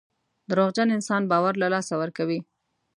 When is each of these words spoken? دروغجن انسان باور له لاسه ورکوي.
دروغجن 0.49 0.87
انسان 0.97 1.21
باور 1.31 1.53
له 1.61 1.67
لاسه 1.73 1.93
ورکوي. 2.01 2.39